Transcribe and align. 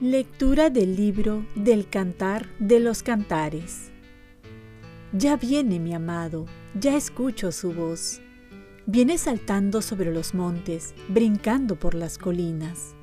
Lectura 0.00 0.70
del 0.70 0.94
libro 0.94 1.44
del 1.56 1.88
Cantar 1.88 2.46
de 2.60 2.78
los 2.78 3.02
Cantares. 3.02 3.90
Ya 5.12 5.36
viene 5.36 5.80
mi 5.80 5.92
amado, 5.92 6.46
ya 6.78 6.96
escucho 6.96 7.50
su 7.50 7.72
voz. 7.72 8.20
Viene 8.86 9.18
saltando 9.18 9.82
sobre 9.82 10.12
los 10.12 10.34
montes, 10.34 10.94
brincando 11.08 11.74
por 11.74 11.96
las 11.96 12.16
colinas. 12.16 12.94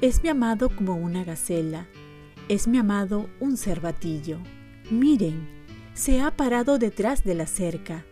Es 0.00 0.22
mi 0.22 0.30
amado 0.30 0.70
como 0.74 0.94
una 0.94 1.24
gacela, 1.24 1.88
es 2.50 2.66
mi 2.66 2.78
amado 2.78 3.30
un 3.38 3.56
cervatillo. 3.56 4.40
Miren, 4.90 5.48
se 5.94 6.20
ha 6.20 6.36
parado 6.36 6.80
detrás 6.80 7.22
de 7.22 7.36
la 7.36 7.46
cerca, 7.46 8.04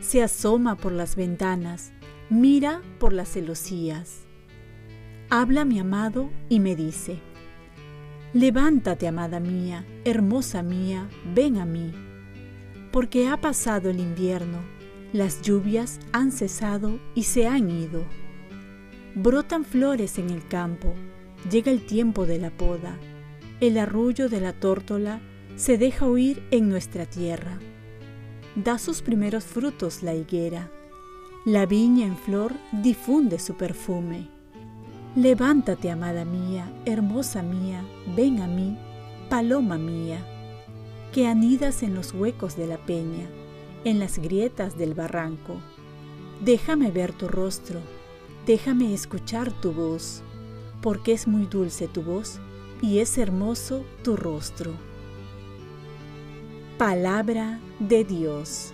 se 0.00 0.22
asoma 0.22 0.76
por 0.76 0.92
las 0.92 1.16
ventanas, 1.16 1.90
mira 2.28 2.82
por 3.00 3.12
las 3.12 3.32
celosías. 3.32 4.28
Habla 5.28 5.64
mi 5.64 5.80
amado 5.80 6.30
y 6.48 6.60
me 6.60 6.76
dice, 6.76 7.18
Levántate, 8.32 9.08
amada 9.08 9.40
mía, 9.40 9.84
hermosa 10.04 10.62
mía, 10.62 11.08
ven 11.34 11.56
a 11.58 11.66
mí. 11.66 11.92
Porque 12.92 13.26
ha 13.26 13.40
pasado 13.40 13.90
el 13.90 13.98
invierno, 13.98 14.60
las 15.12 15.42
lluvias 15.42 15.98
han 16.12 16.30
cesado 16.30 17.00
y 17.16 17.24
se 17.24 17.48
han 17.48 17.68
ido. 17.68 18.04
Brotan 19.16 19.64
flores 19.64 20.16
en 20.18 20.30
el 20.30 20.46
campo, 20.46 20.94
llega 21.50 21.72
el 21.72 21.84
tiempo 21.84 22.24
de 22.24 22.38
la 22.38 22.50
poda, 22.50 22.96
el 23.60 23.78
arrullo 23.78 24.28
de 24.28 24.40
la 24.40 24.52
tórtola 24.52 25.20
se 25.56 25.76
deja 25.76 26.06
oír 26.06 26.42
en 26.50 26.68
nuestra 26.68 27.06
tierra. 27.06 27.58
Da 28.56 28.78
sus 28.78 29.02
primeros 29.02 29.44
frutos 29.44 30.02
la 30.02 30.14
higuera, 30.14 30.70
la 31.44 31.66
viña 31.66 32.06
en 32.06 32.16
flor 32.16 32.54
difunde 32.72 33.38
su 33.38 33.54
perfume 33.54 34.28
Levántate, 35.16 35.90
amada 35.90 36.24
mía, 36.24 36.72
hermosa 36.84 37.42
mía, 37.42 37.84
ven 38.14 38.40
a 38.40 38.46
mí, 38.46 38.78
paloma 39.28 39.76
mía, 39.76 40.24
que 41.12 41.26
anidas 41.26 41.82
en 41.82 41.96
los 41.96 42.14
huecos 42.14 42.56
de 42.56 42.68
la 42.68 42.78
peña, 42.78 43.28
en 43.82 43.98
las 43.98 44.20
grietas 44.20 44.78
del 44.78 44.94
barranco. 44.94 45.56
Déjame 46.44 46.92
ver 46.92 47.12
tu 47.12 47.26
rostro, 47.26 47.80
déjame 48.46 48.94
escuchar 48.94 49.50
tu 49.50 49.72
voz, 49.72 50.22
porque 50.80 51.12
es 51.12 51.26
muy 51.26 51.46
dulce 51.46 51.88
tu 51.88 52.02
voz 52.02 52.40
y 52.80 52.98
es 52.98 53.18
hermoso 53.18 53.84
tu 54.02 54.16
rostro. 54.16 54.72
Palabra 56.78 57.60
de 57.78 58.04
Dios. 58.04 58.72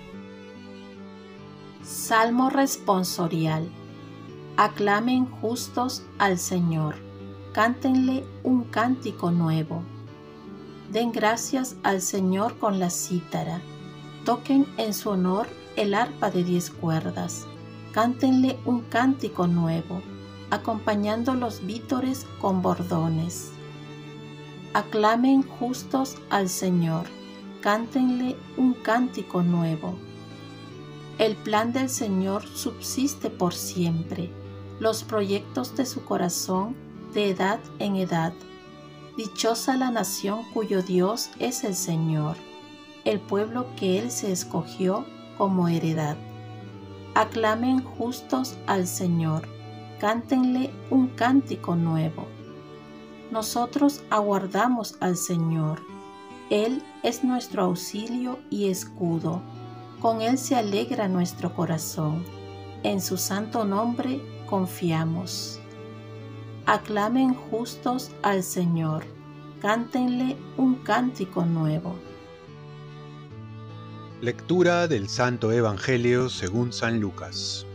Salmo 1.82 2.50
responsorial. 2.50 3.68
Aclamen 4.56 5.26
justos 5.26 6.04
al 6.18 6.38
Señor, 6.38 6.94
cántenle 7.52 8.24
un 8.42 8.64
cántico 8.64 9.30
nuevo. 9.30 9.82
Den 10.92 11.12
gracias 11.12 11.76
al 11.82 12.00
Señor 12.00 12.58
con 12.58 12.78
la 12.78 12.90
cítara, 12.90 13.60
toquen 14.24 14.66
en 14.78 14.94
su 14.94 15.10
honor 15.10 15.46
el 15.74 15.94
arpa 15.94 16.30
de 16.30 16.42
diez 16.44 16.70
cuerdas, 16.70 17.46
cántenle 17.92 18.56
un 18.64 18.80
cántico 18.82 19.46
nuevo, 19.46 20.00
acompañando 20.50 21.34
los 21.34 21.66
vítores 21.66 22.26
con 22.40 22.62
bordones. 22.62 23.55
Aclamen 24.76 25.42
justos 25.42 26.18
al 26.28 26.50
Señor, 26.50 27.06
cántenle 27.62 28.36
un 28.58 28.74
cántico 28.74 29.42
nuevo. 29.42 29.94
El 31.16 31.34
plan 31.34 31.72
del 31.72 31.88
Señor 31.88 32.46
subsiste 32.46 33.30
por 33.30 33.54
siempre 33.54 34.30
los 34.78 35.02
proyectos 35.02 35.74
de 35.76 35.86
su 35.86 36.04
corazón 36.04 36.76
de 37.14 37.30
edad 37.30 37.58
en 37.78 37.96
edad. 37.96 38.34
Dichosa 39.16 39.78
la 39.78 39.90
nación 39.90 40.42
cuyo 40.52 40.82
Dios 40.82 41.30
es 41.38 41.64
el 41.64 41.74
Señor, 41.74 42.36
el 43.06 43.18
pueblo 43.18 43.68
que 43.76 43.98
Él 43.98 44.10
se 44.10 44.30
escogió 44.30 45.06
como 45.38 45.68
heredad. 45.68 46.18
Aclamen 47.14 47.82
justos 47.82 48.58
al 48.66 48.86
Señor, 48.86 49.48
cántenle 50.00 50.70
un 50.90 51.06
cántico 51.06 51.76
nuevo. 51.76 52.35
Nosotros 53.30 54.02
aguardamos 54.10 54.96
al 55.00 55.16
Señor, 55.16 55.80
Él 56.48 56.82
es 57.02 57.24
nuestro 57.24 57.64
auxilio 57.64 58.38
y 58.50 58.68
escudo, 58.70 59.42
con 60.00 60.22
Él 60.22 60.38
se 60.38 60.54
alegra 60.54 61.08
nuestro 61.08 61.52
corazón, 61.54 62.24
en 62.84 63.00
su 63.00 63.16
santo 63.16 63.64
nombre 63.64 64.20
confiamos. 64.48 65.58
Aclamen 66.66 67.34
justos 67.34 68.12
al 68.22 68.42
Señor, 68.42 69.04
cántenle 69.60 70.36
un 70.56 70.76
cántico 70.76 71.44
nuevo. 71.44 71.96
Lectura 74.20 74.86
del 74.86 75.08
Santo 75.08 75.52
Evangelio 75.52 76.28
según 76.28 76.72
San 76.72 77.00
Lucas. 77.00 77.66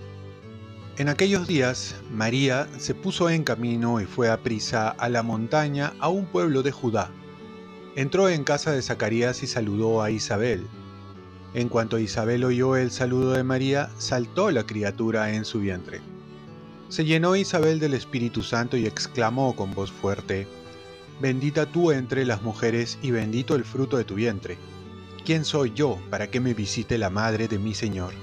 En 1.02 1.10
aquellos 1.10 1.48
días, 1.48 1.96
María 2.12 2.68
se 2.78 2.94
puso 2.94 3.28
en 3.32 3.44
camino 3.44 4.00
y 4.00 4.06
fue 4.06 4.30
a 4.30 4.44
prisa 4.44 4.90
a 4.90 5.10
la 5.10 5.24
montaña 5.24 5.94
a 5.98 6.10
un 6.10 6.28
pueblo 6.28 6.62
de 6.62 6.72
Judá. 6.72 7.10
Entró 7.96 8.30
en 8.30 8.44
casa 8.44 8.72
de 8.72 8.84
Zacarías 8.84 9.42
y 9.42 9.48
saludó 9.48 10.04
a 10.04 10.12
Isabel. 10.12 10.68
En 11.56 11.70
cuanto 11.70 11.98
Isabel 11.98 12.44
oyó 12.44 12.76
el 12.76 12.92
saludo 12.92 13.34
de 13.34 13.44
María, 13.44 13.90
saltó 13.98 14.52
la 14.52 14.68
criatura 14.68 15.34
en 15.34 15.44
su 15.44 15.62
vientre. 15.62 16.02
Se 16.90 17.04
llenó 17.04 17.36
Isabel 17.36 17.80
del 17.80 17.96
Espíritu 17.96 18.44
Santo 18.44 18.78
y 18.78 18.86
exclamó 18.86 19.56
con 19.56 19.74
voz 19.74 19.92
fuerte, 19.92 20.48
Bendita 21.20 21.66
tú 21.66 21.92
entre 21.92 22.26
las 22.26 22.44
mujeres 22.44 23.00
y 23.02 23.10
bendito 23.10 23.56
el 23.56 23.66
fruto 23.66 23.98
de 23.98 24.04
tu 24.04 24.14
vientre. 24.14 24.60
¿Quién 25.26 25.46
soy 25.46 25.74
yo 25.74 25.98
para 26.12 26.30
que 26.30 26.40
me 26.40 26.54
visite 26.54 27.00
la 27.00 27.10
madre 27.10 27.48
de 27.48 27.58
mi 27.58 27.74
Señor? 27.74 28.14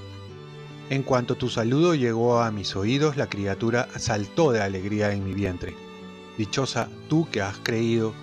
En 0.91 1.03
cuanto 1.03 1.37
tu 1.37 1.51
saludo 1.51 1.95
llegó 1.95 2.41
a 2.41 2.51
mis 2.51 2.75
oídos, 2.75 3.19
la 3.19 3.29
criatura 3.29 3.89
saltó 3.99 4.53
de 4.53 4.63
alegría 4.63 5.13
en 5.13 5.23
mi 5.23 5.35
vientre. 5.35 5.75
Dichosa 6.39 6.89
tú 7.09 7.29
que 7.31 7.43
has 7.43 7.59
creído, 7.59 8.15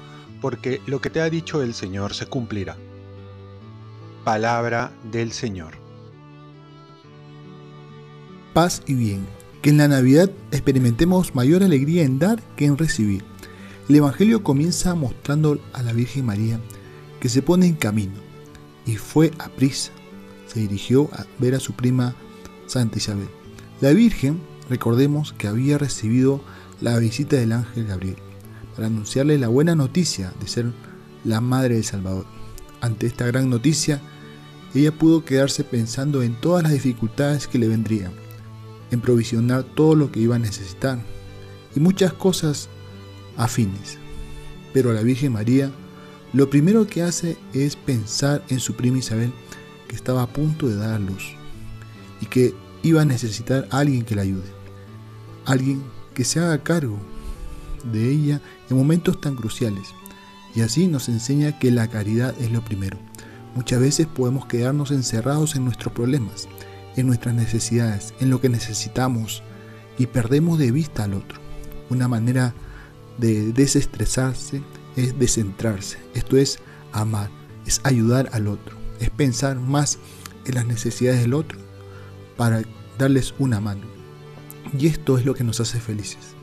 porque 0.42 0.82
lo 0.88 1.00
que 1.00 1.12
te 1.12 1.22
ha 1.22 1.30
dicho 1.30 1.62
el 1.62 1.76
Señor 1.76 2.16
se 2.16 2.26
cumplirá. 2.26 2.76
Palabra 4.24 4.92
del 5.12 5.32
Señor. 5.32 5.74
Paz 8.54 8.82
y 8.88 8.96
bien 8.96 9.28
que 9.62 9.70
en 9.70 9.78
la 9.78 9.88
Navidad 9.88 10.32
experimentemos 10.52 11.36
mayor 11.36 11.62
alegría 11.62 12.04
en 12.04 12.18
dar 12.18 12.42
que 12.56 12.66
en 12.66 12.78
recibir. 12.78 13.24
El 13.90 13.98
Evangelio 13.98 14.42
comienza 14.42 14.96
mostrando 14.96 15.60
a 15.74 15.84
la 15.84 15.94
Virgen 15.94 16.26
María 16.26 16.60
que 17.20 17.30
se 17.30 17.44
pone 17.44 17.68
en 17.68 17.76
camino 17.76 18.16
y 18.88 18.96
fue 18.96 19.32
a 19.38 19.50
prisa. 19.50 19.92
Se 20.48 20.60
dirigió 20.62 21.10
a 21.14 21.26
ver 21.38 21.54
a 21.54 21.60
su 21.60 21.74
prima 21.74 22.16
Santa 22.68 22.98
Isabel. 22.98 23.30
La 23.82 23.92
Virgen, 23.92 24.40
recordemos 24.70 25.34
que 25.34 25.48
había 25.48 25.78
recibido 25.78 26.42
la 26.82 26.98
visita 26.98 27.36
del 27.36 27.52
ángel 27.52 27.88
Gabriel 27.88 28.18
para 28.76 28.88
anunciarle 28.88 29.38
la 29.38 29.48
buena 29.48 29.76
noticia 29.76 30.34
de 30.40 30.48
ser 30.48 30.72
la 31.24 31.42
madre 31.42 31.76
del 31.76 31.84
Salvador. 31.84 32.26
Ante 32.82 33.08
esta 33.08 33.26
gran 33.26 33.50
noticia, 33.50 34.02
ella 34.74 34.92
pudo 34.92 35.24
quedarse 35.24 35.64
pensando 35.64 36.22
en 36.22 36.36
todas 36.36 36.64
las 36.64 36.74
dificultades 36.74 37.48
que 37.48 37.60
le 37.60 37.68
vendrían 37.68 38.12
en 38.92 39.02
provisionar 39.02 39.64
todo 39.64 39.96
lo 39.96 40.12
que 40.12 40.20
iba 40.20 40.36
a 40.36 40.40
necesitar 40.40 41.00
y 41.76 41.80
muchas 41.80 42.14
cosas 42.14 42.70
afines. 43.38 43.98
Pero 44.74 44.94
la 44.94 45.02
Virgen 45.02 45.34
María 45.34 45.72
lo 46.34 46.50
primero 46.50 46.86
que 46.86 47.02
hace 47.02 47.38
es 47.54 47.78
pensar 47.78 48.44
en 48.50 48.60
su 48.60 48.76
prima 48.76 48.98
Isabel 48.98 49.32
que 49.88 49.96
estaba 49.96 50.24
a 50.24 50.28
punto 50.28 50.68
de 50.68 50.76
dar 50.76 50.94
a 50.94 51.00
luz 51.00 51.36
y 52.22 52.26
que 52.28 52.54
iba 52.84 53.02
a 53.02 53.06
necesitar 53.06 53.68
a 53.72 53.80
alguien 53.80 54.04
que 54.04 54.16
la 54.16 54.22
ayude, 54.24 54.52
alguien 55.46 55.84
que 56.14 56.24
se 56.24 56.40
haga 56.40 56.64
cargo 56.64 56.98
de 57.92 58.10
ella 58.12 58.42
en 58.70 58.78
momentos 58.78 59.20
tan 59.22 59.36
cruciales. 59.36 59.90
Y 60.56 60.62
así 60.62 60.88
nos 60.88 61.10
enseña 61.10 61.60
que 61.60 61.70
la 61.70 61.90
caridad 61.90 62.34
es 62.40 62.52
lo 62.52 62.64
primero. 62.64 62.98
Muchas 63.56 63.80
veces 63.80 64.08
podemos 64.08 64.46
quedarnos 64.46 64.92
encerrados 64.92 65.56
en 65.56 65.66
nuestros 65.66 65.94
problemas 65.94 66.48
en 66.96 67.08
nuestras 67.08 67.36
necesidades, 67.36 68.14
en 68.20 68.30
lo 68.30 68.42
que 68.42 68.50
necesitamos 68.50 69.44
y 69.98 70.08
perdemos 70.08 70.60
de 70.60 70.72
vista 70.72 71.04
al 71.04 71.14
otro. 71.14 71.40
Una 71.90 72.08
manera 72.08 72.54
de 73.18 73.52
desestresarse 73.52 74.62
es 74.96 75.18
descentrarse. 75.20 75.98
Esto 76.14 76.38
es 76.38 76.60
amar, 76.92 77.30
es 77.66 77.82
ayudar 77.84 78.30
al 78.32 78.48
otro, 78.48 78.78
es 79.00 79.10
pensar 79.10 79.60
más 79.60 80.00
en 80.46 80.56
las 80.56 80.66
necesidades 80.66 81.22
del 81.22 81.34
otro 81.34 81.65
para 82.38 82.64
darles 82.98 83.34
una 83.40 83.60
mano. 83.60 83.86
Y 84.78 84.88
esto 84.88 85.18
es 85.18 85.26
lo 85.26 85.34
que 85.34 85.44
nos 85.44 85.60
hace 85.60 85.80
felices. 85.80 86.36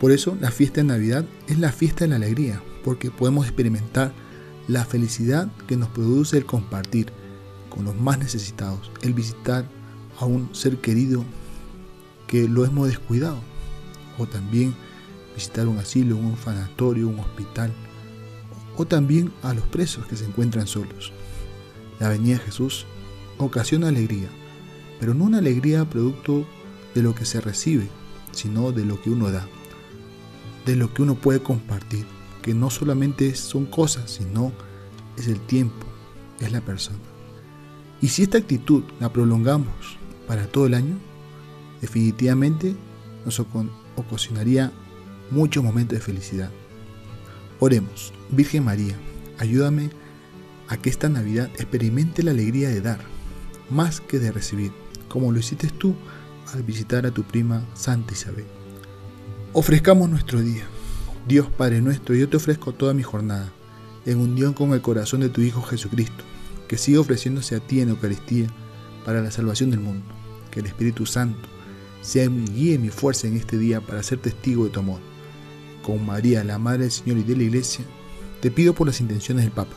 Por 0.00 0.12
eso 0.12 0.36
la 0.40 0.50
fiesta 0.50 0.80
de 0.80 0.88
Navidad 0.88 1.24
es 1.46 1.58
la 1.58 1.72
fiesta 1.72 2.04
de 2.04 2.10
la 2.10 2.16
alegría, 2.16 2.62
porque 2.84 3.10
podemos 3.10 3.46
experimentar 3.46 4.12
la 4.68 4.84
felicidad 4.84 5.50
que 5.66 5.76
nos 5.76 5.88
produce 5.88 6.36
el 6.36 6.44
compartir 6.44 7.12
con 7.70 7.84
los 7.84 7.96
más 7.96 8.18
necesitados, 8.18 8.90
el 9.02 9.14
visitar 9.14 9.68
a 10.18 10.24
un 10.24 10.54
ser 10.54 10.78
querido 10.78 11.24
que 12.26 12.48
lo 12.48 12.64
hemos 12.64 12.88
descuidado, 12.88 13.38
o 14.18 14.26
también 14.26 14.74
visitar 15.34 15.68
un 15.68 15.78
asilo, 15.78 16.16
un 16.16 16.32
orfanatorio, 16.32 17.08
un 17.08 17.20
hospital, 17.20 17.72
o 18.76 18.86
también 18.86 19.32
a 19.42 19.54
los 19.54 19.64
presos 19.66 20.06
que 20.06 20.16
se 20.16 20.24
encuentran 20.24 20.66
solos. 20.66 21.12
La 22.00 22.08
venida 22.08 22.34
de 22.34 22.44
Jesús 22.44 22.86
ocasiona 23.38 23.88
alegría, 23.88 24.28
pero 24.98 25.14
no 25.14 25.24
una 25.24 25.38
alegría 25.38 25.88
producto 25.88 26.46
de 26.94 27.02
lo 27.02 27.14
que 27.14 27.24
se 27.24 27.40
recibe, 27.40 27.88
sino 28.32 28.72
de 28.72 28.84
lo 28.84 29.00
que 29.00 29.10
uno 29.10 29.30
da, 29.30 29.46
de 30.64 30.76
lo 30.76 30.92
que 30.92 31.02
uno 31.02 31.14
puede 31.14 31.42
compartir, 31.42 32.06
que 32.42 32.54
no 32.54 32.70
solamente 32.70 33.34
son 33.34 33.66
cosas, 33.66 34.10
sino 34.10 34.52
es 35.16 35.28
el 35.28 35.40
tiempo, 35.40 35.86
es 36.40 36.52
la 36.52 36.60
persona. 36.60 36.98
Y 38.00 38.08
si 38.08 38.22
esta 38.22 38.38
actitud 38.38 38.84
la 39.00 39.12
prolongamos 39.12 39.98
para 40.26 40.46
todo 40.46 40.66
el 40.66 40.74
año, 40.74 40.98
definitivamente 41.80 42.74
nos 43.24 43.40
ocasionaría 43.96 44.72
muchos 45.30 45.64
momentos 45.64 45.98
de 45.98 46.04
felicidad. 46.04 46.50
Oremos, 47.58 48.12
Virgen 48.30 48.64
María, 48.64 48.96
ayúdame 49.38 49.90
a 50.68 50.76
que 50.76 50.90
esta 50.90 51.08
Navidad 51.08 51.50
experimente 51.54 52.22
la 52.22 52.32
alegría 52.32 52.68
de 52.68 52.80
dar, 52.80 53.00
más 53.70 54.00
que 54.00 54.18
de 54.18 54.32
recibir, 54.32 54.72
como 55.08 55.32
lo 55.32 55.38
hiciste 55.38 55.68
tú 55.68 55.94
al 56.52 56.62
visitar 56.62 57.06
a 57.06 57.10
tu 57.10 57.22
prima 57.22 57.64
Santa 57.74 58.12
Isabel. 58.12 58.44
Ofrezcamos 59.52 60.08
nuestro 60.08 60.40
día. 60.40 60.64
Dios 61.26 61.48
Padre 61.48 61.80
nuestro, 61.80 62.14
yo 62.14 62.28
te 62.28 62.36
ofrezco 62.36 62.72
toda 62.72 62.94
mi 62.94 63.02
jornada, 63.02 63.52
en 64.04 64.20
unión 64.20 64.52
con 64.52 64.72
el 64.72 64.80
corazón 64.80 65.20
de 65.20 65.28
tu 65.28 65.40
Hijo 65.40 65.62
Jesucristo, 65.62 66.24
que 66.68 66.78
sigue 66.78 66.98
ofreciéndose 66.98 67.56
a 67.56 67.60
ti 67.60 67.80
en 67.80 67.88
Eucaristía 67.88 68.46
para 69.04 69.20
la 69.20 69.30
salvación 69.30 69.70
del 69.70 69.80
mundo. 69.80 70.04
Que 70.50 70.60
el 70.60 70.66
Espíritu 70.66 71.06
Santo 71.06 71.48
sea 72.00 72.30
mi 72.30 72.44
guía 72.44 72.74
y 72.74 72.78
mi 72.78 72.90
fuerza 72.90 73.26
en 73.26 73.36
este 73.36 73.58
día 73.58 73.80
para 73.80 74.02
ser 74.02 74.18
testigo 74.18 74.64
de 74.64 74.70
tu 74.70 74.80
amor. 74.80 75.00
Con 75.82 76.06
María, 76.06 76.44
la 76.44 76.58
Madre 76.58 76.82
del 76.82 76.92
Señor 76.92 77.18
y 77.18 77.22
de 77.24 77.36
la 77.36 77.42
Iglesia, 77.42 77.84
te 78.40 78.50
pido 78.50 78.74
por 78.74 78.86
las 78.86 79.00
intenciones 79.00 79.44
del 79.44 79.52
Papa. 79.52 79.76